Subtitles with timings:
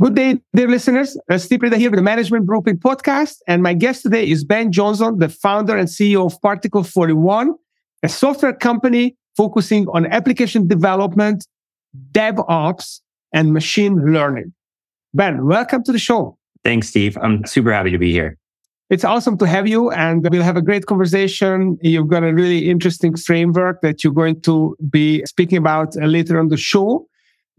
[0.00, 1.18] Good day, dear listeners.
[1.30, 3.36] Uh, Steve Preda here with the Management Blueprint Podcast.
[3.46, 7.52] And my guest today is Ben Johnson, the founder and CEO of Particle41,
[8.02, 11.46] a software company focusing on application development,
[12.12, 13.00] DevOps,
[13.34, 14.54] and machine learning.
[15.12, 16.38] Ben, welcome to the show.
[16.64, 17.18] Thanks, Steve.
[17.20, 18.38] I'm super happy to be here.
[18.88, 21.76] It's awesome to have you, and we'll have a great conversation.
[21.82, 26.40] You've got a really interesting framework that you're going to be speaking about uh, later
[26.40, 27.06] on the show.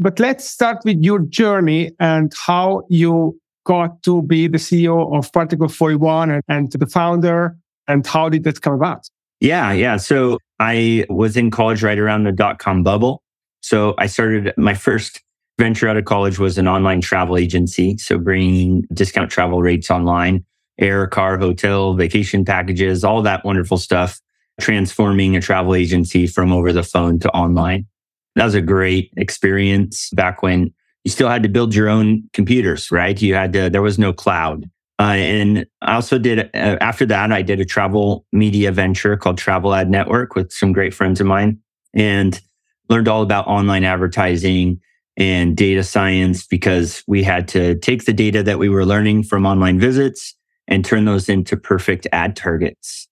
[0.02, 5.32] But let's start with your journey and how you got to be the CEO of
[5.32, 7.56] Particle41 and, and the founder,
[7.88, 9.08] and how did that come about?
[9.42, 9.98] Yeah, yeah.
[9.98, 13.22] So I was in college right around the dot com bubble.
[13.62, 15.22] So I started my first
[15.60, 17.96] venture out of college was an online travel agency.
[18.00, 20.44] So bringing discount travel rates online
[20.80, 24.20] air, car, hotel, vacation packages, all that wonderful stuff,
[24.60, 27.86] transforming a travel agency from over the phone to online.
[28.36, 32.92] That was a great experience back when you still had to build your own computers,
[32.92, 33.20] right?
[33.22, 34.70] You had to, there was no cloud.
[35.00, 39.38] Uh, and I also did, uh, after that, I did a travel media venture called
[39.40, 41.58] Travel Ad Network with some great friends of mine
[41.96, 42.40] and
[42.88, 44.80] learned all about online advertising
[45.18, 49.46] and data science because we had to take the data that we were learning from
[49.46, 50.36] online visits
[50.68, 53.08] and turn those into perfect ad targets.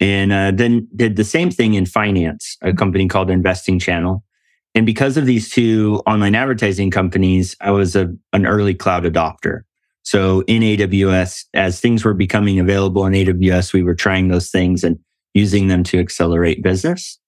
[0.00, 4.24] And uh, then did the same thing in finance, a company called Investing Channel.
[4.74, 9.62] And because of these two online advertising companies, I was a, an early cloud adopter.
[10.02, 14.84] So in AWS, as things were becoming available in AWS, we were trying those things
[14.84, 14.98] and
[15.34, 17.18] using them to accelerate business.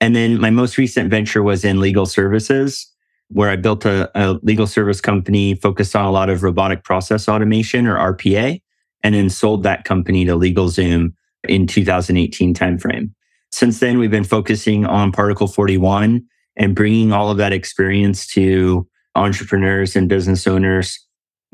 [0.00, 2.90] And then my most recent venture was in legal services,
[3.28, 7.28] where I built a, a legal service company focused on a lot of robotic process
[7.28, 8.60] automation or RPA
[9.02, 11.12] and then sold that company to LegalZoom
[11.48, 13.10] in 2018 timeframe.
[13.52, 16.24] Since then, we've been focusing on Particle41
[16.56, 20.98] and bringing all of that experience to entrepreneurs and business owners,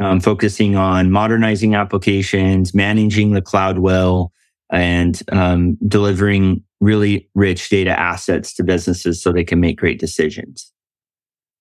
[0.00, 4.33] um, focusing on modernizing applications, managing the cloud well,
[4.70, 10.73] and um, delivering really rich data assets to businesses so they can make great decisions.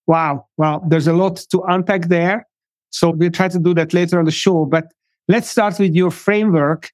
[0.07, 0.47] Wow.
[0.57, 2.47] Well, there's a lot to unpack there.
[2.90, 4.66] So we'll try to do that later on the show.
[4.66, 4.85] But
[5.31, 6.91] Let's start with your framework,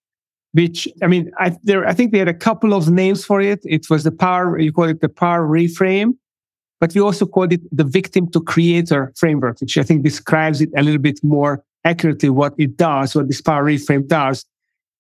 [0.52, 3.62] which I mean, I, there, I think we had a couple of names for it.
[3.64, 6.12] It was the power, you call it the power reframe,
[6.80, 10.70] but we also called it the victim to creator framework, which I think describes it
[10.78, 14.46] a little bit more accurately what it does, what this power reframe does.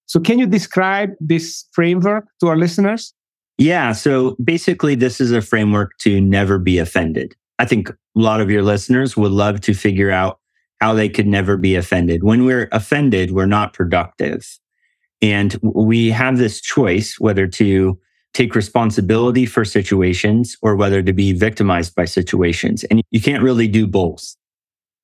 [0.05, 3.13] So can you describe this framework to our listeners?
[3.57, 3.91] Yeah.
[3.91, 7.35] So basically, this is a framework to never be offended.
[7.59, 10.39] I think a lot of your listeners would love to figure out
[10.79, 12.23] how they could never be offended.
[12.23, 14.47] When we're offended, we're not productive.
[15.21, 17.99] And we have this choice whether to
[18.37, 22.83] take responsibility for situations or whether to be victimized by situations.
[22.83, 24.35] And you can't really do both.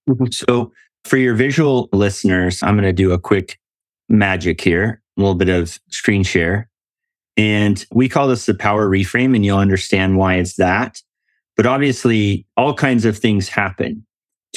[0.07, 0.27] Mm-hmm.
[0.31, 0.71] So,
[1.05, 3.59] for your visual listeners, I'm going to do a quick
[4.07, 6.69] magic here, a little bit of screen share.
[7.35, 11.01] And we call this the power reframe, and you'll understand why it's that.
[11.57, 14.05] But obviously, all kinds of things happen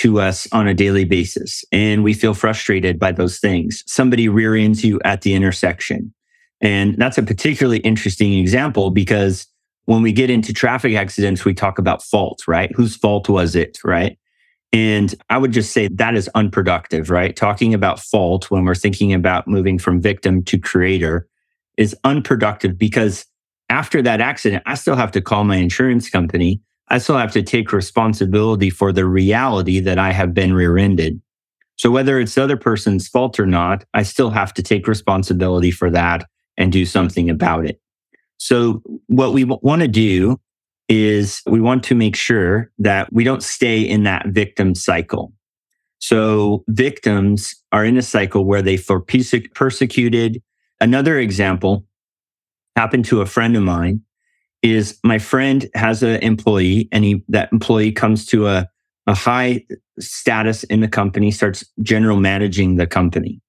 [0.01, 1.65] to us on a daily basis.
[1.73, 3.83] And we feel frustrated by those things.
[3.87, 6.13] Somebody rear ends you at the intersection.
[6.61, 9.47] And that's a particularly interesting example because
[9.85, 12.73] when we get into traffic accidents, we talk about fault, right?
[12.75, 14.19] Whose fault was it, right?
[14.73, 17.37] And I would just say that is unproductive, right?
[17.37, 21.29] Talking about fault when we're thinking about moving from victim to creator
[21.77, 23.27] is unproductive because
[23.69, 27.43] after that accident, I still have to call my insurance company I still have to
[27.43, 31.21] take responsibility for the reality that I have been rear ended.
[31.77, 35.71] So whether it's the other person's fault or not, I still have to take responsibility
[35.71, 37.81] for that and do something about it.
[38.39, 40.41] So what we want to do
[40.89, 45.33] is we want to make sure that we don't stay in that victim cycle.
[45.99, 50.43] So victims are in a cycle where they feel persecuted.
[50.81, 51.85] Another example
[52.77, 54.03] happened to a friend of mine
[54.63, 58.69] is my friend has an employee and he that employee comes to a,
[59.07, 59.65] a high
[59.99, 63.41] status in the company, starts general managing the company.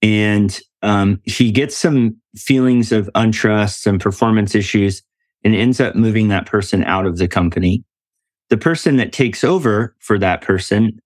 [0.00, 5.02] And um, he gets some feelings of untrust, some performance issues,
[5.44, 7.84] and ends up moving that person out of the company.
[8.50, 11.00] The person that takes over for that person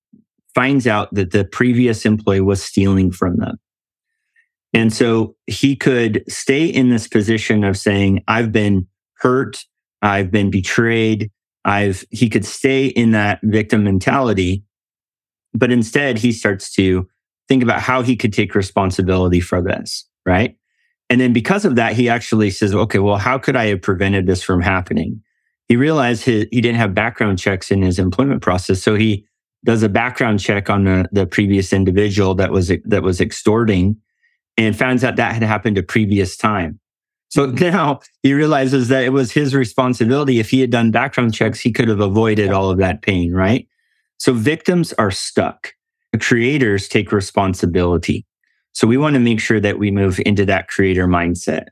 [0.54, 3.58] finds out that the previous employee was stealing from them.
[4.74, 9.64] And so he could stay in this position of saying, I've been hurt.
[10.00, 11.30] I've been betrayed.
[11.64, 14.64] I've, he could stay in that victim mentality,
[15.54, 17.08] but instead he starts to
[17.48, 20.08] think about how he could take responsibility for this.
[20.24, 20.56] Right.
[21.10, 24.26] And then because of that, he actually says, okay, well, how could I have prevented
[24.26, 25.22] this from happening?
[25.68, 28.82] He realized his, he didn't have background checks in his employment process.
[28.82, 29.26] So he
[29.64, 33.96] does a background check on the, the previous individual that was that was extorting
[34.56, 36.80] and finds out that had happened a previous time.
[37.28, 40.38] So now he realizes that it was his responsibility.
[40.38, 43.66] If he had done background checks, he could have avoided all of that pain, right?
[44.18, 45.74] So victims are stuck.
[46.12, 48.26] The creators take responsibility.
[48.72, 51.66] So we want to make sure that we move into that creator mindset.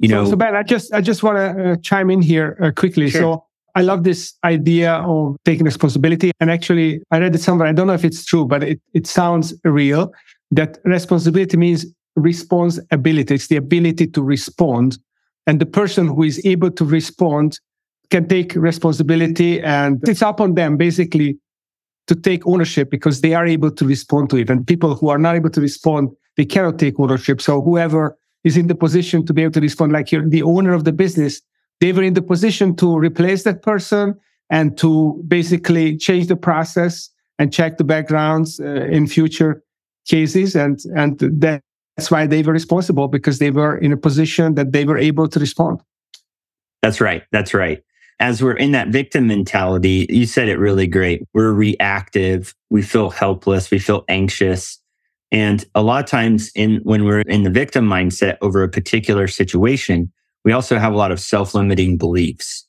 [0.00, 2.58] You know, so, so Ben, I just I just want to uh, chime in here
[2.60, 3.08] uh, quickly.
[3.08, 3.20] Sure.
[3.20, 3.44] So
[3.76, 6.30] I love this idea of taking responsibility.
[6.40, 7.68] And actually, I read it somewhere.
[7.68, 10.12] I don't know if it's true, but it, it sounds real
[10.54, 11.86] that responsibility means
[12.16, 13.34] responsibility.
[13.34, 14.98] It's the ability to respond.
[15.46, 17.58] And the person who is able to respond
[18.10, 21.38] can take responsibility and it's up on them basically
[22.06, 24.50] to take ownership because they are able to respond to it.
[24.50, 27.40] And people who are not able to respond, they cannot take ownership.
[27.40, 30.74] So whoever is in the position to be able to respond, like you're the owner
[30.74, 31.40] of the business,
[31.80, 34.14] they were in the position to replace that person
[34.50, 39.62] and to basically change the process and check the backgrounds uh, in future
[40.06, 40.54] cases.
[40.54, 44.84] And, and that's why they were responsible because they were in a position that they
[44.84, 45.80] were able to respond.
[46.82, 47.22] That's right.
[47.32, 47.82] That's right.
[48.20, 51.22] As we're in that victim mentality, you said it really great.
[51.34, 52.54] We're reactive.
[52.70, 53.70] We feel helpless.
[53.70, 54.78] We feel anxious.
[55.32, 59.26] And a lot of times in when we're in the victim mindset over a particular
[59.26, 60.12] situation,
[60.44, 62.66] we also have a lot of self-limiting beliefs.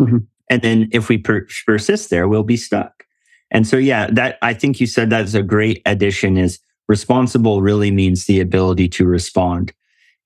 [0.00, 0.18] Mm-hmm.
[0.48, 3.04] And then if we per- persist there, we'll be stuck.
[3.50, 6.58] And so, yeah, that I think you said that's a great addition is
[6.88, 9.72] responsible really means the ability to respond.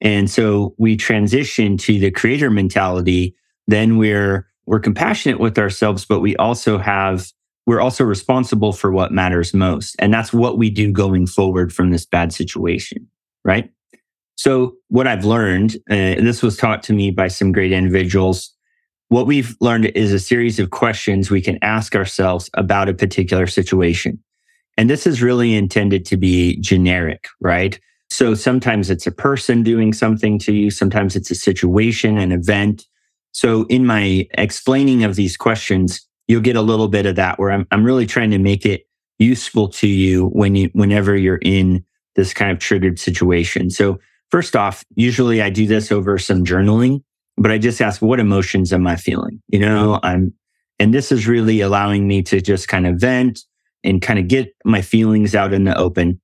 [0.00, 3.34] And so we transition to the creator mentality.
[3.66, 7.32] Then we're, we're compassionate with ourselves, but we also have,
[7.66, 9.96] we're also responsible for what matters most.
[9.98, 13.08] And that's what we do going forward from this bad situation.
[13.44, 13.68] Right.
[14.36, 18.54] So what I've learned, uh, this was taught to me by some great individuals.
[19.08, 23.48] What we've learned is a series of questions we can ask ourselves about a particular
[23.48, 24.22] situation.
[24.76, 27.80] And this is really intended to be generic, right?
[28.08, 30.70] So sometimes it's a person doing something to you.
[30.70, 32.86] Sometimes it's a situation, an event.
[33.32, 37.50] So in my explaining of these questions, you'll get a little bit of that where
[37.50, 38.82] I'm, I'm really trying to make it
[39.18, 41.84] useful to you when you, whenever you're in
[42.16, 43.70] this kind of triggered situation.
[43.70, 43.98] So
[44.30, 47.02] First off, usually I do this over some journaling,
[47.36, 49.42] but I just ask, what emotions am I feeling?
[49.48, 50.32] You know, I'm,
[50.78, 53.40] and this is really allowing me to just kind of vent
[53.82, 56.20] and kind of get my feelings out in the open.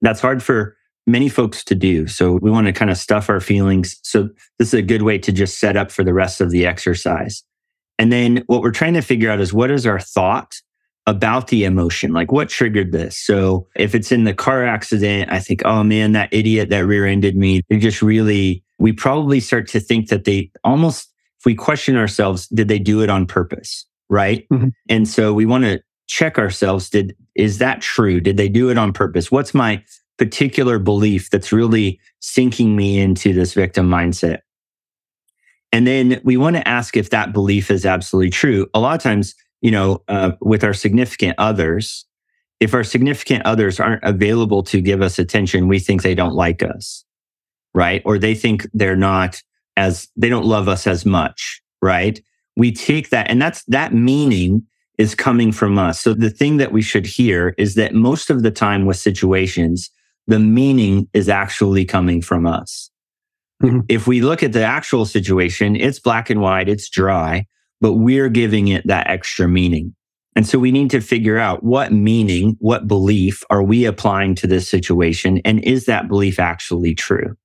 [0.00, 0.76] That's hard for
[1.06, 2.06] many folks to do.
[2.06, 3.98] So we want to kind of stuff our feelings.
[4.02, 4.28] So
[4.58, 7.42] this is a good way to just set up for the rest of the exercise.
[7.98, 10.54] And then what we're trying to figure out is what is our thought
[11.06, 13.18] about the emotion, like what triggered this.
[13.18, 17.06] So if it's in the car accident, I think, oh man, that idiot that rear
[17.06, 21.56] ended me, they just really, we probably start to think that they almost, if we
[21.56, 23.84] question ourselves, did they do it on purpose?
[24.08, 24.46] Right.
[24.52, 24.68] Mm-hmm.
[24.88, 26.88] And so we want to check ourselves.
[26.88, 28.20] Did, is that true?
[28.20, 29.32] Did they do it on purpose?
[29.32, 29.82] What's my
[30.24, 34.38] particular belief that's really sinking me into this victim mindset?
[35.72, 38.66] And then we want to ask if that belief is absolutely true.
[38.74, 42.04] A lot of times you know, uh, with our significant others,
[42.60, 46.62] if our significant others aren't available to give us attention, we think they don't like
[46.62, 47.04] us,
[47.74, 48.02] right?
[48.04, 49.40] Or they think they're not
[49.76, 52.20] as, they don't love us as much, right?
[52.56, 54.66] We take that, and that's that meaning
[54.98, 56.00] is coming from us.
[56.00, 59.90] So the thing that we should hear is that most of the time with situations,
[60.26, 62.90] the meaning is actually coming from us.
[63.62, 63.80] Mm-hmm.
[63.88, 67.46] If we look at the actual situation, it's black and white, it's dry
[67.82, 69.94] but we're giving it that extra meaning.
[70.34, 74.46] And so we need to figure out what meaning, what belief are we applying to
[74.46, 75.42] this situation?
[75.44, 77.36] And is that belief actually true?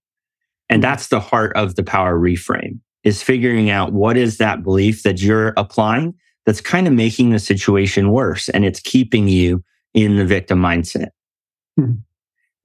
[0.69, 5.03] And that's the heart of the power reframe is figuring out what is that belief
[5.03, 6.13] that you're applying
[6.45, 11.09] that's kind of making the situation worse and it's keeping you in the victim mindset.
[11.79, 11.93] Mm-hmm.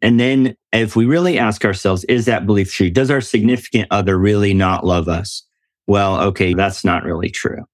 [0.03, 2.91] And then if we really ask ourselves, is that belief true?
[2.91, 5.45] Does our significant other really not love us?
[5.87, 7.65] well, okay, that's not really true.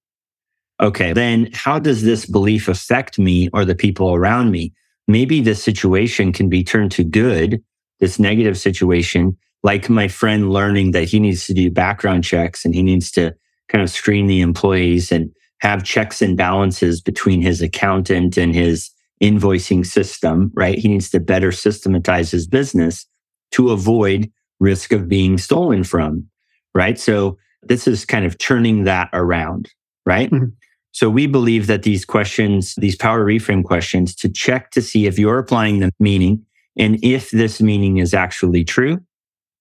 [0.81, 4.73] Okay, then how does this belief affect me or the people around me?
[5.07, 7.63] Maybe this situation can be turned to good,
[7.99, 12.73] this negative situation, like my friend learning that he needs to do background checks and
[12.73, 13.33] he needs to
[13.67, 18.89] kind of screen the employees and have checks and balances between his accountant and his
[19.21, 20.77] invoicing system, right?
[20.77, 23.05] He needs to better systematize his business
[23.51, 26.27] to avoid risk of being stolen from,
[26.73, 26.99] right?
[26.99, 29.69] So this is kind of turning that around,
[30.05, 30.29] right?
[30.29, 30.45] Mm-hmm.
[30.91, 35.19] So we believe that these questions, these power reframe questions to check to see if
[35.19, 36.45] you're applying the meaning
[36.77, 38.99] and if this meaning is actually true,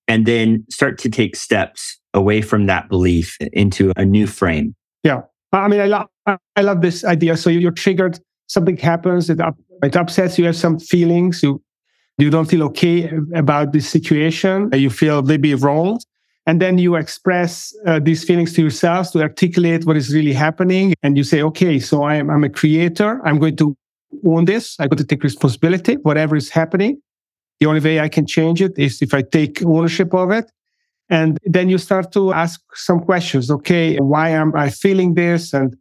[0.06, 4.74] and then start to take steps away from that belief into a new frame.
[5.04, 5.22] Yeah.
[5.52, 7.36] I mean, I love, I love this idea.
[7.36, 8.18] So you're triggered.
[8.48, 11.62] Something happens, it, up, it upsets you, have some feelings, you,
[12.18, 16.04] you don't feel okay about this situation, you feel maybe wronged.
[16.46, 20.94] And then you express uh, these feelings to yourselves to articulate what is really happening.
[21.02, 23.20] And you say, okay, so I'm, I'm a creator.
[23.26, 23.76] I'm going to
[24.24, 24.74] own this.
[24.80, 27.02] I'm going to take responsibility, whatever is happening.
[27.60, 30.50] The only way I can change it is if I take ownership of it.
[31.10, 33.50] And then you start to ask some questions.
[33.50, 35.52] Okay, why am I feeling this?
[35.52, 35.76] And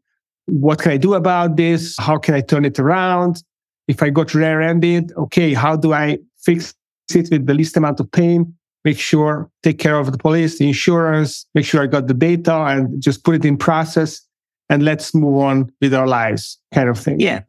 [0.47, 1.95] what can I do about this?
[1.97, 3.43] How can I turn it around?
[3.87, 6.73] If I got rear ended, okay, how do I fix
[7.13, 8.53] it with the least amount of pain?
[8.83, 12.53] Make sure, take care of the police, the insurance, make sure I got the data
[12.53, 14.21] and just put it in process
[14.69, 17.19] and let's move on with our lives kind of thing.
[17.19, 17.41] Yeah.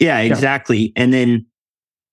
[0.00, 0.78] Yeah, exactly.
[0.78, 1.02] Yeah.
[1.02, 1.46] And then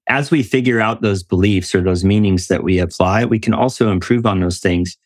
[0.07, 3.91] as we figure out those beliefs or those meanings that we apply, we can also
[3.91, 4.97] improve on those things.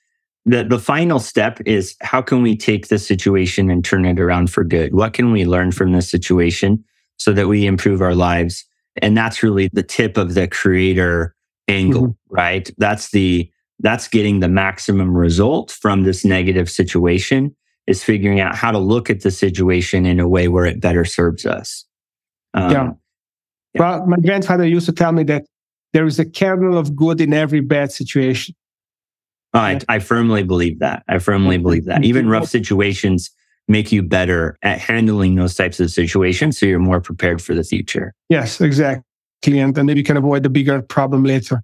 [0.50, 4.50] The, the final step is how can we take the situation and turn it around
[4.50, 4.96] for good?
[4.96, 6.84] What can we learn from this situation
[7.18, 8.66] so that we improve our lives?
[9.00, 11.36] And that's really the tip of the creator
[11.68, 12.36] angle, mm-hmm.
[12.36, 12.70] right?
[12.80, 18.72] That's the, that's getting the maximum result from this negative situation is figuring out how
[18.72, 21.86] to look at the situation in a way where it better serves us.
[22.56, 22.92] Um, yeah.
[23.76, 23.82] Yeah.
[23.82, 25.46] Well, my grandfather used to tell me that
[25.94, 28.56] there is a kernel of good in every bad situation.
[29.54, 31.04] Oh, I, I firmly believe that.
[31.08, 32.04] I firmly believe that.
[32.04, 33.32] Even rough situations
[33.68, 37.64] make you better at handling those types of situations so you're more prepared for the
[37.64, 38.14] future.
[38.30, 39.04] Yes, exactly.
[39.46, 41.62] And then maybe you can avoid the bigger problem later.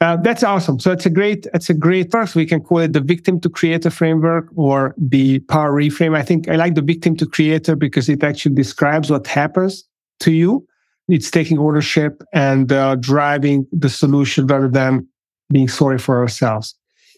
[0.00, 0.78] Uh, that's awesome.
[0.78, 2.34] So it's a great, it's a great first.
[2.34, 6.16] We can call it the victim to creator framework or the power reframe.
[6.16, 9.84] I think I like the victim to creator because it actually describes what happens
[10.20, 10.66] to you
[11.08, 15.06] it's taking ownership and uh, driving the solution rather than
[15.50, 16.74] being sorry for ourselves.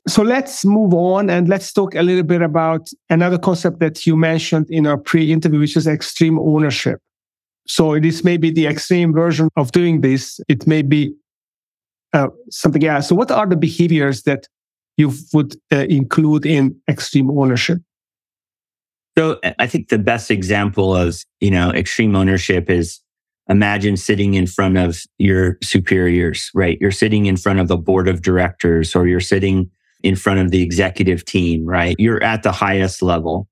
[0.09, 4.17] So let's move on and let's talk a little bit about another concept that you
[4.17, 7.01] mentioned in our pre interview, which is extreme ownership.
[7.67, 10.41] So this may be the extreme version of doing this.
[10.49, 11.13] It may be
[12.13, 13.09] uh, something else.
[13.09, 14.47] So what are the behaviors that
[14.97, 17.79] you would uh, include in extreme ownership?
[19.19, 23.01] So I think the best example of, you know, extreme ownership is
[23.49, 26.79] imagine sitting in front of your superiors, right?
[26.81, 29.71] You're sitting in front of the board of directors or you're sitting
[30.07, 31.97] in front of the executive team, right?
[31.99, 33.49] You're at the highest level,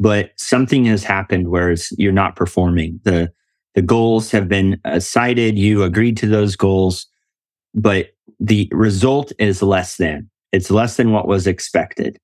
[0.00, 3.00] but something has happened where you're not performing.
[3.04, 3.32] The,
[3.74, 5.56] the goals have been cited.
[5.56, 7.06] You agreed to those goals,
[7.74, 8.08] but
[8.40, 10.28] the result is less than.
[10.50, 12.18] It's less than what was expected.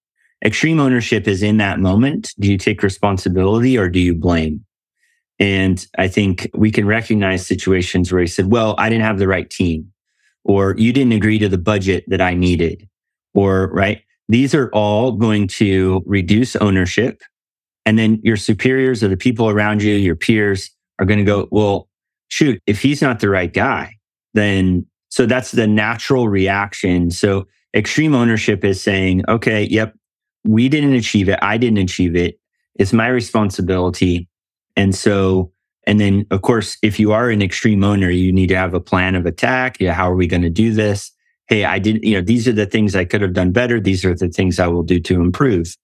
[0.45, 2.33] Extreme ownership is in that moment.
[2.41, 4.65] Do you take responsibility or do you blame?
[5.39, 9.29] And I think we can recognize situations where he said, well, I didn't have the
[9.29, 9.93] right team,
[10.45, 12.89] or you didn't agree to the budget that I needed,
[13.35, 14.03] or right.
[14.29, 17.23] These are all going to reduce ownership.
[17.85, 21.49] And then your superiors or the people around you, your peers are going to go,
[21.51, 21.89] well,
[22.29, 23.95] shoot, if he's not the right guy,
[24.35, 27.11] then so that's the natural reaction.
[27.11, 29.95] So extreme ownership is saying, okay, yep,
[30.45, 31.39] we didn't achieve it.
[31.43, 32.39] I didn't achieve it.
[32.77, 34.29] It's my responsibility.
[34.77, 35.53] And so,
[35.87, 38.81] and then of course, if you are an extreme owner, you need to have a
[38.81, 39.81] plan of attack.
[39.81, 41.11] Yeah, how are we going to do this?
[41.51, 43.81] Hey, I didn't, you know, these are the things I could have done better.
[43.81, 45.77] These are the things I will do to improve.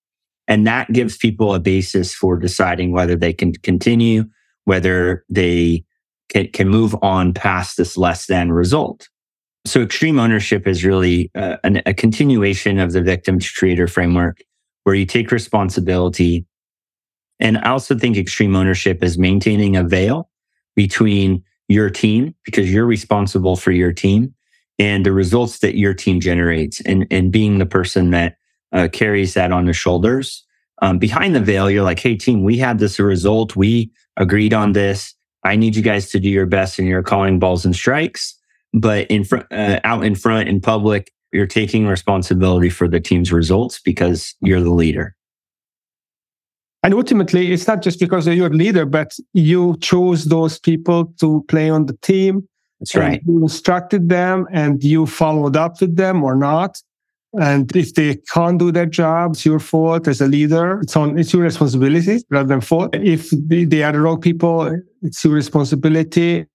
[0.49, 4.25] And that gives people a basis for deciding whether they can continue,
[4.65, 5.85] whether they
[6.29, 9.09] can, can move on past this less than result.
[9.67, 14.39] So extreme ownership is really uh, an, a continuation of the victim to creator framework
[14.85, 16.47] where you take responsibility
[17.39, 20.31] and I also think extreme ownership is maintaining a veil
[20.75, 24.35] between your team because you're responsible for your team
[24.79, 28.37] and the results that your team generates and, and being the person that
[28.73, 30.45] uh, carries that on the shoulders.
[30.83, 33.57] Um, behind the veil, you're like, Hey team, we had this result.
[33.57, 35.15] We agreed on this.
[35.45, 38.39] I need you guys to do your best and you're calling balls and strikes.
[38.75, 43.33] But in front, uh, out in front in public, you're taking responsibility for the team's
[43.33, 45.15] results because you're the leader.
[46.83, 51.45] And ultimately, it's not just because you're a leader, but you chose those people to
[51.49, 52.49] play on the team.
[52.81, 53.23] That's right.
[53.27, 56.81] You instructed them and you followed up with them or not.
[57.39, 60.81] And if they can't do their job, it's your fault as a leader.
[60.81, 62.95] It's on, it's your responsibility rather than fault.
[62.95, 66.47] If they are the wrong people, it's your responsibility.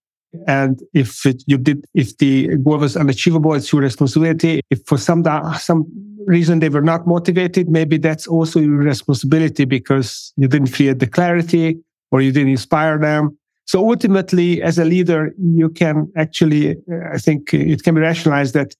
[0.47, 4.61] And if it, you did, if the goal was unachievable, it's your responsibility.
[4.69, 5.85] If for some uh, some
[6.25, 11.07] reason they were not motivated, maybe that's also your responsibility because you didn't create the
[11.07, 11.77] clarity
[12.11, 13.37] or you didn't inspire them.
[13.71, 16.75] So ultimately, as a leader, you can actually,
[17.09, 18.75] I think it can be rationalized that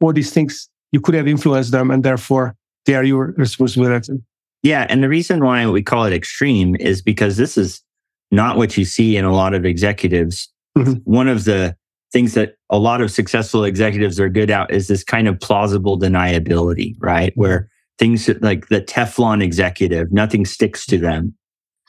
[0.00, 2.56] all these things you could have influenced them, and therefore
[2.86, 4.14] they are your responsibility.
[4.62, 7.82] Yeah, and the reason why we call it extreme is because this is
[8.30, 10.48] not what you see in a lot of executives.
[10.78, 10.94] Mm-hmm.
[11.04, 11.76] One of the
[12.10, 15.98] things that a lot of successful executives are good at is this kind of plausible
[15.98, 17.34] deniability, right?
[17.34, 17.68] Where
[17.98, 21.34] things like the Teflon executive, nothing sticks to them.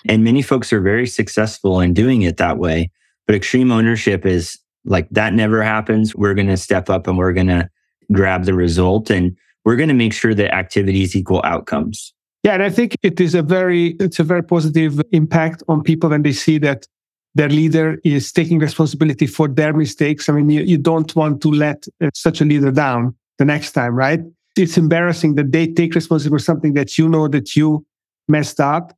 [0.05, 2.91] And many folks are very successful in doing it that way.
[3.25, 6.15] But extreme ownership is like that never happens.
[6.15, 7.69] We're going to step up and we're going to
[8.11, 9.35] grab the result and
[9.65, 12.13] we're going to make sure that activities equal outcomes.
[12.43, 16.09] Yeah, and I think it is a very it's a very positive impact on people
[16.09, 16.87] when they see that
[17.35, 20.29] their leader is taking responsibility for their mistakes.
[20.29, 23.73] I mean, you, you don't want to let uh, such a leader down the next
[23.73, 24.21] time, right?
[24.57, 27.85] It's embarrassing that they take responsibility for something that you know that you
[28.27, 28.93] messed up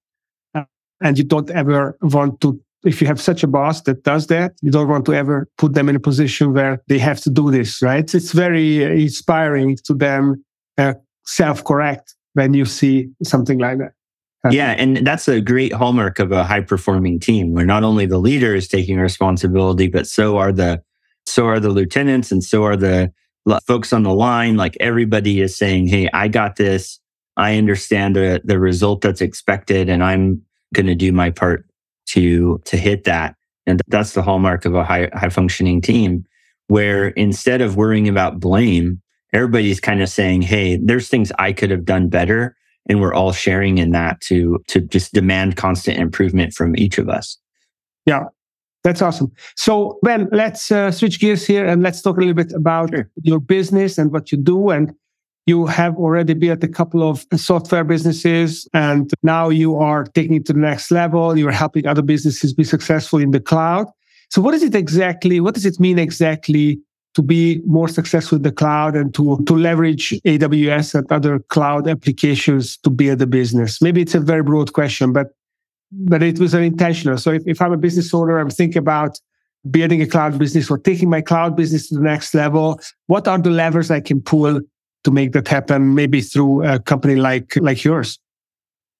[1.01, 4.53] and you don't ever want to if you have such a boss that does that,
[4.61, 7.51] you don't want to ever put them in a position where they have to do
[7.51, 8.13] this, right?
[8.13, 10.43] It's very inspiring to them
[10.77, 10.93] uh,
[11.25, 13.91] self correct when you see something like that.
[14.51, 18.19] Yeah, and that's a great hallmark of a high performing team where not only the
[18.19, 20.81] leader is taking responsibility, but so are the
[21.25, 23.11] so are the lieutenants and so are the
[23.67, 24.55] folks on the line.
[24.55, 27.01] Like everybody is saying, "Hey, I got this.
[27.35, 30.41] I understand the the result that's expected, and I'm
[30.73, 31.65] going to do my part
[32.09, 33.35] to to hit that."
[33.67, 36.25] And that's the hallmark of a high high functioning team,
[36.67, 39.01] where instead of worrying about blame,
[39.33, 42.55] everybody's kind of saying, Hey, there's things I could have done better.
[42.87, 47.09] And we're all sharing in that to, to just demand constant improvement from each of
[47.09, 47.37] us.
[48.05, 48.25] Yeah.
[48.83, 49.31] That's awesome.
[49.55, 53.09] So, Ben, let's uh, switch gears here and let's talk a little bit about sure.
[53.21, 54.69] your business and what you do.
[54.69, 54.93] And
[55.49, 60.45] you have already built a couple of software businesses and now you are taking it
[60.45, 61.35] to the next level.
[61.37, 63.87] You're helping other businesses be successful in the cloud.
[64.29, 65.39] So what is it exactly?
[65.39, 66.79] What does it mean exactly
[67.15, 71.87] to be more successful in the cloud and to, to leverage AWS and other cloud
[71.87, 73.81] applications to build a business?
[73.81, 75.27] Maybe it's a very broad question, but
[75.91, 77.17] but it was intentional.
[77.17, 79.19] So if, if I'm a business owner, I'm thinking about
[79.71, 82.79] building a cloud business or taking my cloud business to the next level.
[83.07, 84.61] What are the levers I can pull
[85.03, 85.95] to make that happen?
[85.95, 88.19] Maybe through a company like like yours.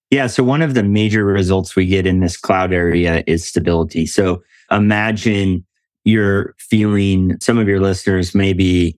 [0.09, 0.27] Yeah.
[0.27, 4.07] So one of the major results we get in this cloud area is stability.
[4.07, 5.65] So imagine
[6.03, 8.97] you're feeling some of your listeners may be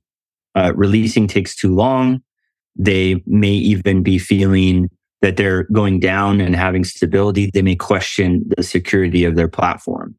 [0.56, 2.22] uh, releasing takes too long.
[2.78, 4.90] They may even be feeling
[5.22, 7.52] that they're going down and having stability.
[7.54, 10.16] They may question the security of their platform.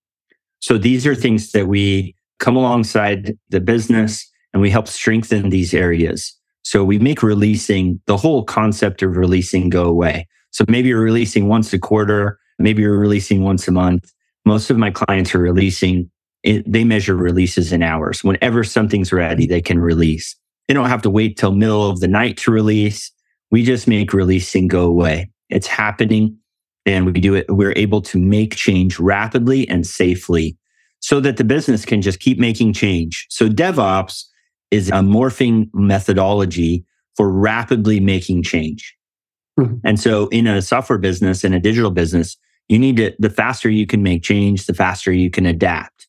[0.61, 5.75] So these are things that we come alongside the business and we help strengthen these
[5.75, 6.37] areas.
[6.63, 10.27] So we make releasing the whole concept of releasing go away.
[10.51, 14.13] So maybe you're releasing once a quarter, maybe you're releasing once a month.
[14.45, 16.11] Most of my clients are releasing
[16.45, 18.25] they measure releases in hours.
[18.25, 20.35] Whenever something's ready, they can release.
[20.67, 23.13] They don't have to wait till middle of the night to release.
[23.51, 25.31] We just make releasing go away.
[25.51, 26.37] It's happening
[26.85, 27.47] and we do it.
[27.49, 30.57] We're able to make change rapidly and safely
[31.01, 33.27] so that the business can just keep making change.
[33.29, 34.25] So DevOps
[34.73, 38.97] is a morphing methodology for rapidly making change.
[39.61, 39.77] Mm-hmm.
[39.85, 43.69] And so in a software business and a digital business, you need to, the faster
[43.69, 46.09] you can make change, the faster you can adapt.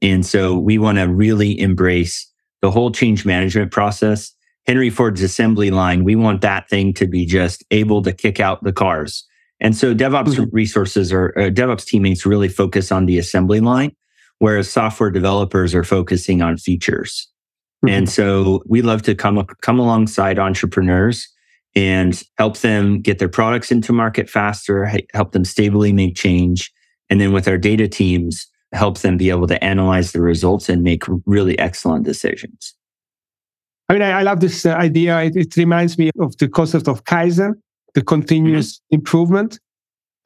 [0.00, 2.30] And so we want to really embrace
[2.62, 4.32] the whole change management process.
[4.66, 8.62] Henry Ford's assembly line, we want that thing to be just able to kick out
[8.62, 9.24] the cars.
[9.58, 10.54] And so DevOps mm-hmm.
[10.54, 13.94] resources or uh, DevOps teammates really focus on the assembly line,
[14.38, 17.28] whereas software developers are focusing on features.
[17.84, 17.94] Mm-hmm.
[17.94, 21.28] And so we love to come, come alongside entrepreneurs
[21.76, 26.72] and help them get their products into market faster, help them stably make change.
[27.10, 30.82] And then with our data teams, helps them be able to analyze the results and
[30.82, 32.74] make really excellent decisions.
[33.88, 35.22] I mean, I, I love this uh, idea.
[35.22, 37.54] It, it, reminds me of the concept of Kaizen,
[37.94, 38.94] the continuous mm-hmm.
[38.96, 39.60] improvement.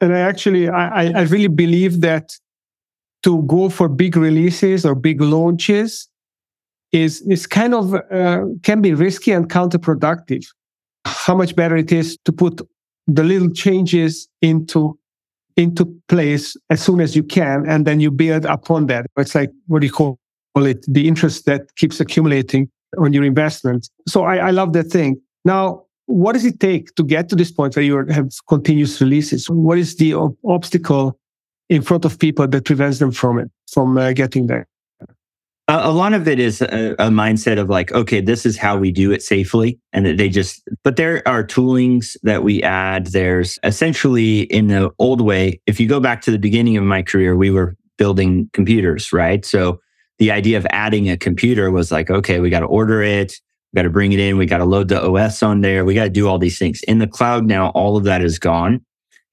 [0.01, 2.31] And I actually, I, I really believe that
[3.23, 6.07] to go for big releases or big launches
[6.91, 10.45] is, is kind of, uh, can be risky and counterproductive.
[11.05, 12.61] How much better it is to put
[13.07, 14.97] the little changes into
[15.57, 19.05] into place as soon as you can, and then you build upon that.
[19.17, 20.17] It's like what do you call
[20.55, 20.85] it?
[20.87, 23.89] The interest that keeps accumulating on your investment.
[24.07, 25.19] So I, I love that thing.
[25.43, 29.49] Now, what does it take to get to this point where you have continuous releases?
[29.49, 31.19] What is the obstacle
[31.69, 34.65] in front of people that prevents them from it, from uh, getting there?
[35.69, 38.91] A lot of it is a, a, mindset of like, okay, this is how we
[38.91, 39.79] do it safely.
[39.93, 43.07] And they just, but there are toolings that we add.
[43.07, 47.03] There's essentially in the old way, if you go back to the beginning of my
[47.03, 49.45] career, we were building computers, right?
[49.45, 49.79] So
[50.17, 53.33] the idea of adding a computer was like, okay, we got to order it.
[53.71, 54.37] We got to bring it in.
[54.37, 55.85] We got to load the OS on there.
[55.85, 56.81] We got to do all these things.
[56.83, 58.83] In the cloud now, all of that is gone.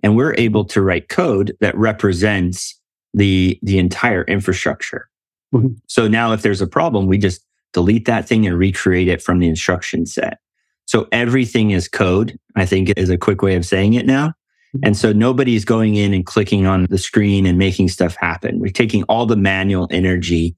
[0.03, 2.79] And we're able to write code that represents
[3.14, 5.09] the the entire infrastructure.
[5.54, 5.74] Mm-hmm.
[5.88, 9.38] So now if there's a problem, we just delete that thing and recreate it from
[9.38, 10.38] the instruction set.
[10.87, 14.28] So everything is code, I think is a quick way of saying it now.
[14.28, 14.80] Mm-hmm.
[14.85, 18.61] And so nobody's going in and clicking on the screen and making stuff happen.
[18.61, 20.56] We're taking all the manual energy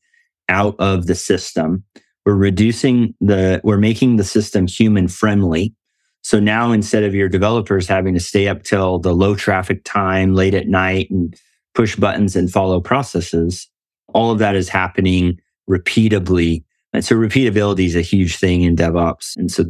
[0.49, 1.85] out of the system.
[2.25, 5.75] We're reducing the, we're making the system human friendly.
[6.23, 10.35] So now instead of your developers having to stay up till the low traffic time
[10.35, 11.35] late at night and
[11.75, 13.67] push buttons and follow processes,
[14.15, 19.37] all of that is happening repeatably and so repeatability is a huge thing in DevOps.
[19.37, 19.65] And so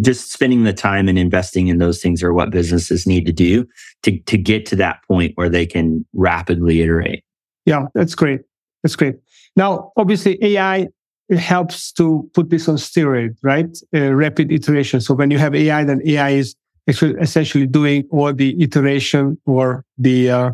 [0.00, 3.66] just spending the time and investing in those things are what businesses need to do
[4.02, 7.24] to, to get to that point where they can rapidly iterate.
[7.64, 8.42] Yeah, that's great.
[8.82, 9.16] That's great.
[9.56, 10.88] Now, obviously, AI
[11.30, 13.76] helps to put this on steroid, right?
[13.94, 15.00] Uh, rapid iteration.
[15.00, 16.54] So when you have AI, then AI is
[16.86, 20.50] essentially doing all the iteration or the, uh,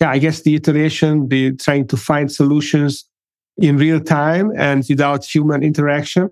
[0.00, 3.08] yeah, I guess the iteration, the trying to find solutions
[3.56, 6.28] in real time and without human interaction.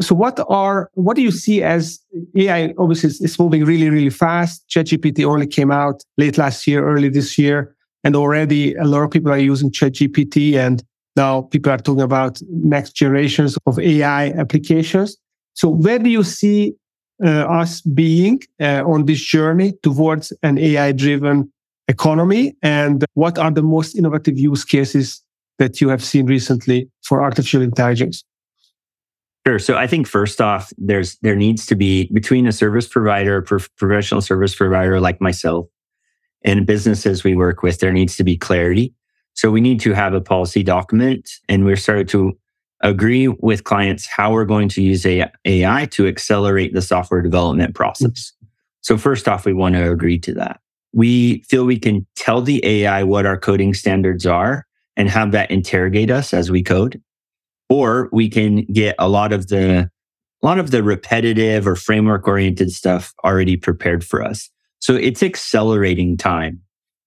[0.00, 1.98] So what are, what do you see as
[2.36, 4.64] AI obviously is moving really, really fast.
[4.68, 7.74] ChatGPT only came out late last year, early this year.
[8.04, 10.84] And already a lot of people are using ChatGPT and
[11.16, 15.16] now people are talking about next generations of AI applications.
[15.54, 16.74] So where do you see
[17.24, 21.50] uh, us being uh, on this journey towards an AI driven
[21.88, 22.56] economy?
[22.62, 25.22] And what are the most innovative use cases
[25.58, 28.24] that you have seen recently for artificial intelligence?
[29.46, 29.58] Sure.
[29.60, 34.20] So I think first off, there's there needs to be between a service provider, professional
[34.20, 35.66] service provider like myself,
[36.42, 38.92] and businesses we work with, there needs to be clarity.
[39.34, 42.36] So we need to have a policy document, and we're starting to
[42.80, 48.10] agree with clients how we're going to use AI to accelerate the software development process.
[48.10, 48.46] Mm-hmm.
[48.80, 50.60] So first off, we want to agree to that.
[50.96, 55.50] We feel we can tell the AI what our coding standards are and have that
[55.50, 57.00] interrogate us as we code.
[57.68, 59.90] Or we can get a lot of the
[60.42, 64.48] a lot of the repetitive or framework oriented stuff already prepared for us.
[64.78, 66.60] So it's accelerating time.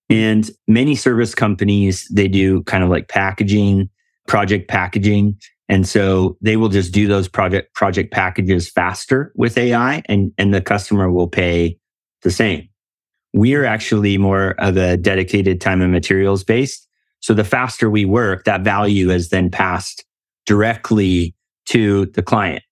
[0.10, 3.90] And many service companies, they do kind of like packaging,
[4.28, 5.40] project packaging.
[5.68, 10.54] And so they will just do those project project packages faster with AI and, and
[10.54, 11.78] the customer will pay
[12.22, 12.69] the same.
[13.34, 16.88] We are actually more of a dedicated time and materials based.
[17.20, 20.06] So the faster we work, that value is then passed
[20.46, 21.36] directly
[21.68, 22.64] to the client.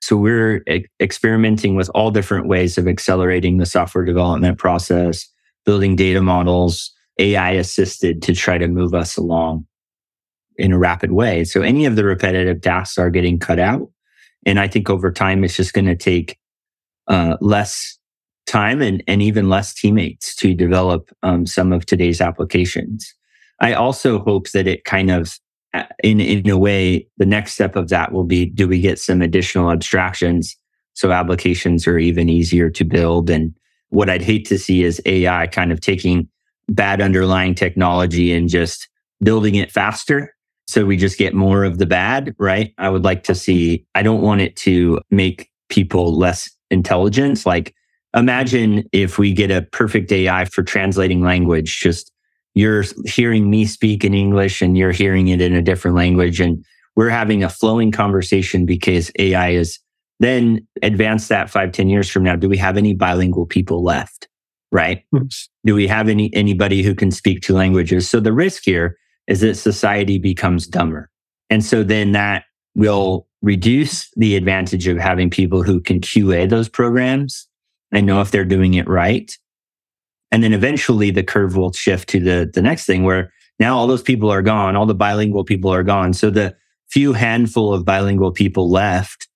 [0.00, 5.26] So we're e- experimenting with all different ways of accelerating the software development process,
[5.64, 9.66] building data models, AI assisted to try to move us along
[10.56, 11.44] in a rapid way.
[11.44, 13.90] So any of the repetitive tasks are getting cut out.
[14.46, 16.38] And I think over time, it's just going to take
[17.08, 17.98] uh, less
[18.46, 23.14] time and, and even less teammates to develop um, some of today's applications.
[23.60, 25.38] I also hope that it kind of,
[25.72, 28.98] uh, in, in a way, the next step of that will be do we get
[28.98, 30.56] some additional abstractions
[30.94, 33.28] so applications are even easier to build?
[33.28, 33.54] And
[33.90, 36.28] what I'd hate to see is AI kind of taking
[36.68, 38.88] bad underlying technology and just
[39.22, 40.34] building it faster.
[40.66, 42.72] So we just get more of the bad, right?
[42.78, 47.44] I would like to see, I don't want it to make people less intelligent.
[47.44, 47.74] Like
[48.14, 52.12] imagine if we get a perfect AI for translating language, just
[52.54, 56.40] you're hearing me speak in English and you're hearing it in a different language.
[56.40, 56.64] And
[56.96, 59.80] we're having a flowing conversation because AI is
[60.20, 62.36] then advance that five, ten years from now.
[62.36, 64.28] Do we have any bilingual people left?
[64.70, 65.04] Right.
[65.14, 65.48] Oops.
[65.64, 68.08] Do we have any, anybody who can speak two languages?
[68.08, 68.96] So the risk here
[69.26, 71.10] is that society becomes dumber.
[71.50, 76.68] And so then that will reduce the advantage of having people who can QA those
[76.68, 77.48] programs
[77.94, 79.38] and know if they're doing it right
[80.34, 83.86] and then eventually the curve will shift to the, the next thing where now all
[83.86, 86.12] those people are gone, all the bilingual people are gone.
[86.12, 86.56] So the
[86.90, 89.28] few handful of bilingual people left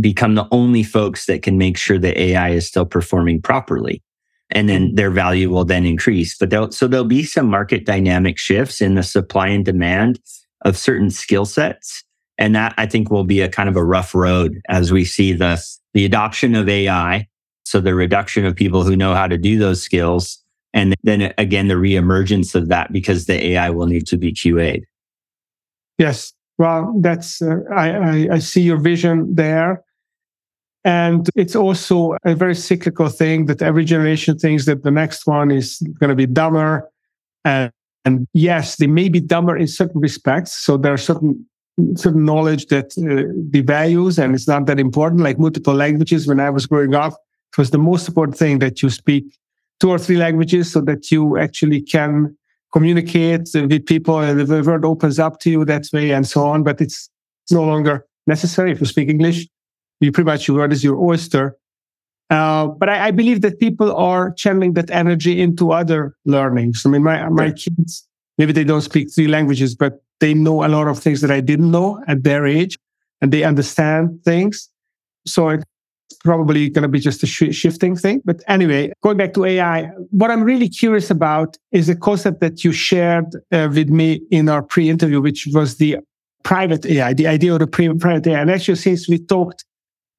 [0.00, 4.04] become the only folks that can make sure the AI is still performing properly.
[4.50, 4.94] And then mm-hmm.
[4.94, 6.38] their value will then increase.
[6.38, 10.20] But there'll, so there'll be some market dynamic shifts in the supply and demand
[10.64, 12.04] of certain skill sets.
[12.38, 15.32] And that I think will be a kind of a rough road as we see
[15.32, 15.60] the,
[15.92, 17.26] the adoption of AI
[17.70, 20.42] so the reduction of people who know how to do those skills.
[20.74, 24.84] And then again, the reemergence of that because the AI will need to be QA'd.
[25.96, 26.32] Yes.
[26.58, 29.84] Well, that's, uh, I, I, I see your vision there.
[30.82, 35.52] And it's also a very cyclical thing that every generation thinks that the next one
[35.52, 36.90] is going to be dumber.
[37.44, 37.70] And,
[38.04, 40.58] and yes, they may be dumber in certain respects.
[40.58, 41.46] So there are certain
[41.94, 46.38] certain knowledge that uh, the values and it's not that important like multiple languages when
[46.38, 47.16] i was growing up
[47.52, 49.38] it was the most important thing that you speak
[49.80, 52.36] two or three languages so that you actually can
[52.72, 56.62] communicate with people and the world opens up to you that way and so on.
[56.62, 57.10] But it's
[57.50, 59.48] no longer necessary if you speak English.
[60.00, 61.56] You pretty much your word is your oyster.
[62.30, 66.82] Uh, but I, I, believe that people are channeling that energy into other learnings.
[66.86, 68.06] I mean, my, my kids,
[68.38, 71.40] maybe they don't speak three languages, but they know a lot of things that I
[71.40, 72.78] didn't know at their age
[73.20, 74.68] and they understand things.
[75.26, 75.64] So it's
[76.14, 78.22] probably going to be just a sh- shifting thing.
[78.24, 82.64] But anyway, going back to AI, what I'm really curious about is a concept that
[82.64, 85.98] you shared uh, with me in our pre-interview, which was the
[86.42, 88.40] private AI, the idea of the pre- private AI.
[88.40, 89.64] And actually, since we talked,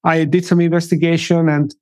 [0.03, 1.73] I did some investigation and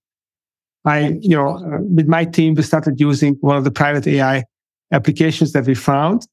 [0.86, 4.44] I, you know, uh, with my team, we started using one of the private AI
[4.92, 6.26] applications that we found.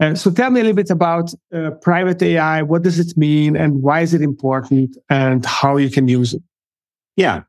[0.00, 2.62] Uh, so tell me a little bit about uh, private AI.
[2.62, 6.42] What does it mean and why is it important and how you can use it?
[7.18, 7.42] Yeah.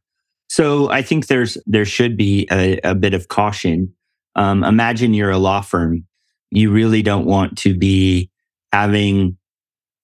[0.48, 3.94] So I think there's, there should be a, a bit of caution.
[4.36, 6.08] Um, imagine you're a law firm.
[6.50, 8.32] You really don't want to be
[8.74, 9.38] having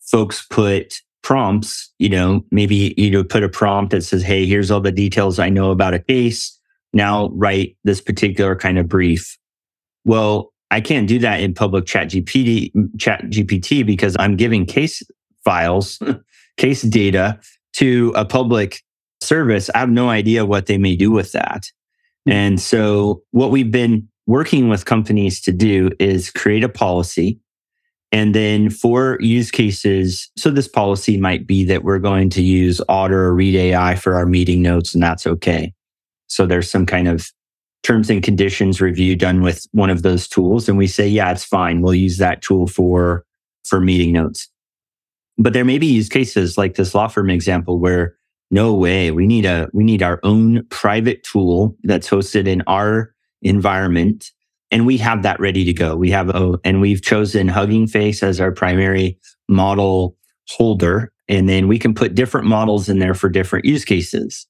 [0.02, 4.70] folks put prompts, you know, maybe you know, put a prompt that says, Hey, here's
[4.70, 6.56] all the details I know about a case.
[6.94, 9.36] Now write this particular kind of brief.
[10.06, 15.02] Well, I can't do that in public ChatGPT, chat GPT because I'm giving case
[15.44, 16.00] files,
[16.58, 17.40] case data
[17.78, 18.85] to a public
[19.26, 19.70] service.
[19.74, 21.72] I have no idea what they may do with that.
[22.26, 22.32] Hmm.
[22.32, 27.40] And so what we've been working with companies to do is create a policy
[28.16, 32.80] and then for use cases, so this policy might be that we're going to use
[32.88, 35.74] Otter or Read AI for our meeting notes, and that's okay.
[36.28, 37.30] So there's some kind of
[37.84, 40.70] terms and conditions review done with one of those tools.
[40.70, 41.82] And we say, yeah, it's fine.
[41.82, 43.26] We'll use that tool for,
[43.66, 44.48] for meeting notes.
[45.38, 48.16] But there may be use cases like this law firm example where
[48.52, 53.14] no way, we need a, we need our own private tool that's hosted in our
[53.42, 54.32] environment
[54.72, 55.96] and we have that ready to go.
[55.96, 60.18] We have, a, and we've chosen Hugging Face as our primary model
[60.50, 61.12] holder.
[61.28, 64.46] And then we can put different models in there for different use cases.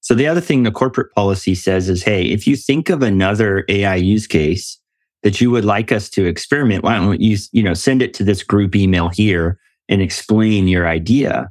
[0.00, 3.64] So the other thing the corporate policy says is, Hey, if you think of another
[3.68, 4.78] AI use case
[5.22, 8.24] that you would like us to experiment, why don't you, you know, send it to
[8.24, 11.50] this group email here and explain your idea.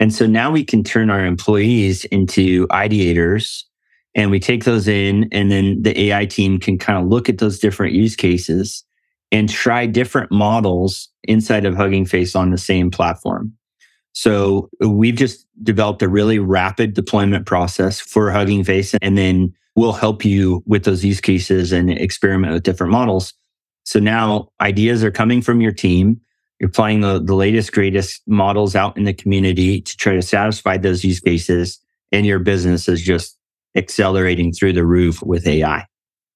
[0.00, 3.64] And so now we can turn our employees into ideators
[4.14, 7.38] and we take those in and then the AI team can kind of look at
[7.38, 8.82] those different use cases
[9.30, 13.52] and try different models inside of Hugging Face on the same platform.
[14.12, 19.92] So we've just developed a really rapid deployment process for Hugging Face and then we'll
[19.92, 23.34] help you with those use cases and experiment with different models.
[23.84, 26.20] So now ideas are coming from your team.
[26.60, 30.76] You're applying the, the latest, greatest models out in the community to try to satisfy
[30.76, 31.80] those use cases
[32.12, 33.36] and your business is just
[33.74, 35.86] accelerating through the roof with AI.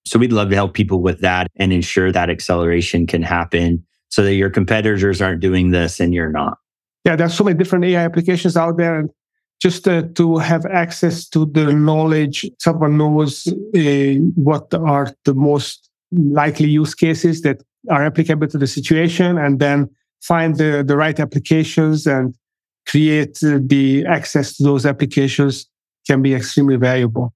[0.07, 4.23] So we'd love to help people with that and ensure that acceleration can happen so
[4.23, 6.59] that your competitors aren't doing this and you're not.
[7.05, 8.99] Yeah, there's so many different AI applications out there.
[8.99, 9.11] And
[9.61, 15.91] just uh, to have access to the knowledge, someone knows uh, what are the most
[16.13, 19.91] likely use cases that are applicable to the situation and then
[20.25, 22.35] find the, the right applications and
[22.87, 25.67] create uh, the access to those applications
[26.07, 27.33] can be extremely valuable.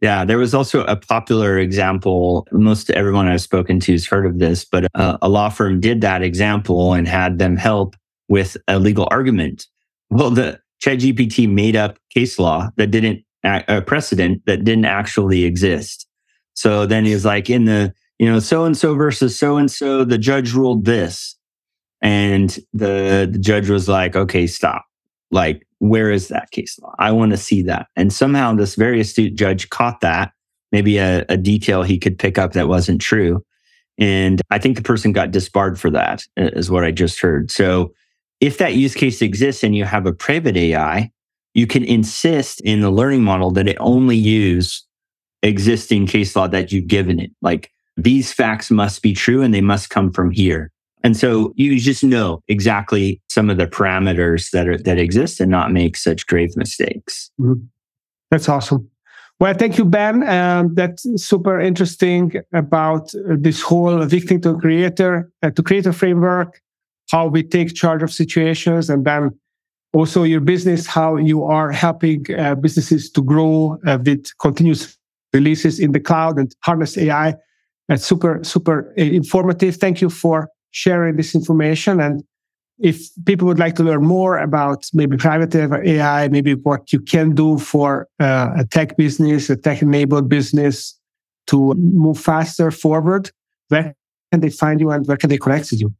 [0.00, 2.46] Yeah, there was also a popular example.
[2.52, 6.00] Most everyone I've spoken to has heard of this, but uh, a law firm did
[6.00, 7.94] that example and had them help
[8.28, 9.66] with a legal argument.
[10.08, 16.06] Well, the ChatGPT made up case law that didn't a precedent that didn't actually exist.
[16.54, 19.70] So then he was like, in the you know so and so versus so and
[19.70, 21.36] so, the judge ruled this,
[22.02, 24.84] and the the judge was like, okay, stop.
[25.30, 26.94] Like where is that case law?
[26.98, 27.88] I want to see that.
[27.96, 30.32] And somehow this very astute judge caught that,
[30.72, 33.44] maybe a, a, detail he could pick up that wasn't true.
[33.98, 37.50] And I think the person got disbarred for that, is what I just heard.
[37.50, 37.92] So
[38.40, 41.10] if that use case exists and you have a private AI,
[41.54, 44.86] you can insist in the learning model that it only use
[45.42, 47.30] existing case law that you've given it.
[47.40, 50.70] Like these facts must be true and they must come from here.
[51.02, 55.50] And so you just know exactly some of the parameters that are that exist and
[55.50, 57.30] not make such grave mistakes.
[57.40, 57.64] Mm-hmm.
[58.30, 58.88] That's awesome.
[59.40, 60.22] Well, thank you, Ben.
[60.28, 66.60] Um, that's super interesting about uh, this whole victim to creator uh, to creator framework,
[67.10, 69.30] how we take charge of situations, and then
[69.94, 74.98] also your business, how you are helping uh, businesses to grow uh, with continuous
[75.32, 77.34] releases in the cloud and harness AI.
[77.88, 79.76] That's super, super uh, informative.
[79.76, 82.00] Thank you for sharing this information.
[82.00, 82.22] And
[82.78, 87.34] if people would like to learn more about maybe private AI, maybe what you can
[87.34, 90.98] do for uh, a tech business, a tech enabled business
[91.48, 93.30] to move faster forward,
[93.68, 93.94] where
[94.32, 95.94] can they find you and where can they connect with you?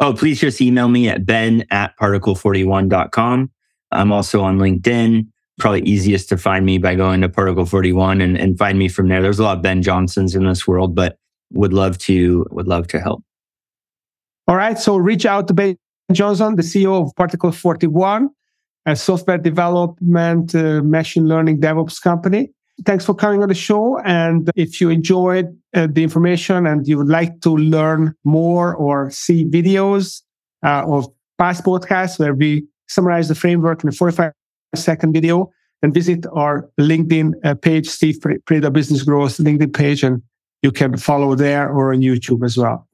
[0.00, 3.50] Oh, please just email me at ben at particle41.com.
[3.92, 5.26] I'm also on LinkedIn.
[5.58, 9.22] Probably easiest to find me by going to Particle41 and, and find me from there.
[9.22, 11.18] There's a lot of Ben Johnsons in this world, but
[11.52, 13.22] would love to would love to help.
[14.48, 14.78] All right.
[14.78, 15.76] So reach out to Ben
[16.10, 18.28] Johnson, the CEO of Particle41,
[18.86, 22.50] a software development, uh, machine learning DevOps company.
[22.84, 23.98] Thanks for coming on the show.
[24.00, 29.10] And if you enjoyed uh, the information and you would like to learn more or
[29.10, 30.22] see videos
[30.64, 31.06] uh, of
[31.38, 34.32] past podcasts where we summarize the framework in a 45
[34.74, 35.50] second video,
[35.82, 40.22] then visit our LinkedIn uh, page, Steve Preda Business Growth LinkedIn page, and
[40.62, 42.88] you can follow there or on YouTube as well.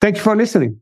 [0.00, 0.79] Thank you for listening.